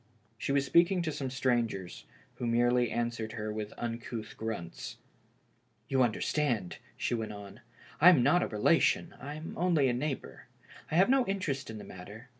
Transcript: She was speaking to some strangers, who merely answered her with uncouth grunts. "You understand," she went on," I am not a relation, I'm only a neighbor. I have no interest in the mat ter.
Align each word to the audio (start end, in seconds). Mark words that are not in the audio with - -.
She 0.35 0.51
was 0.51 0.65
speaking 0.65 1.03
to 1.03 1.11
some 1.11 1.29
strangers, 1.29 2.05
who 2.37 2.47
merely 2.47 2.89
answered 2.89 3.33
her 3.33 3.53
with 3.53 3.71
uncouth 3.77 4.35
grunts. 4.35 4.97
"You 5.89 6.01
understand," 6.01 6.77
she 6.97 7.13
went 7.13 7.33
on," 7.33 7.59
I 8.01 8.09
am 8.09 8.23
not 8.23 8.41
a 8.41 8.47
relation, 8.47 9.13
I'm 9.21 9.53
only 9.55 9.87
a 9.89 9.93
neighbor. 9.93 10.47
I 10.89 10.95
have 10.95 11.07
no 11.11 11.23
interest 11.27 11.69
in 11.69 11.77
the 11.77 11.83
mat 11.83 12.07
ter. 12.07 12.29